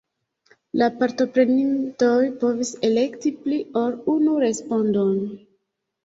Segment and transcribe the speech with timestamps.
[0.81, 5.13] La partoprenintoj povis elekti pli ol unu respondon.